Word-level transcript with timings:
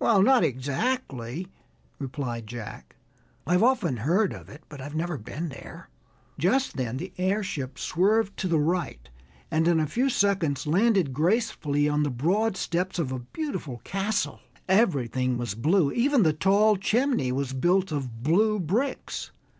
"Well, 0.00 0.22
not 0.22 0.42
exactly," 0.42 1.46
replied 2.00 2.48
Jack. 2.48 2.96
"I've 3.46 3.62
often 3.62 3.98
heard 3.98 4.32
of 4.32 4.48
it, 4.48 4.64
but 4.68 4.80
I've 4.80 4.96
never 4.96 5.16
been 5.16 5.50
there." 5.50 5.88
Just 6.36 6.76
then 6.76 6.96
the 6.96 7.12
airship 7.16 7.78
swerved 7.78 8.36
to 8.38 8.48
the 8.48 8.58
right 8.58 9.08
and 9.52 9.68
in 9.68 9.78
a 9.78 9.86
few 9.86 10.10
seconds 10.10 10.66
landed 10.66 11.12
gracefully 11.12 11.88
on 11.88 12.02
the 12.02 12.10
broad 12.10 12.56
steps 12.56 12.98
of 12.98 13.12
a 13.12 13.20
beautiful 13.20 13.78
castle. 13.84 14.40
Everything 14.68 15.38
was 15.38 15.54
blue, 15.54 15.92
even 15.92 16.24
the 16.24 16.32
tall 16.32 16.76
chimney 16.76 17.30
was 17.30 17.52
built 17.52 17.92
of 17.92 18.24
blue 18.24 18.58
bricks. 18.58 19.30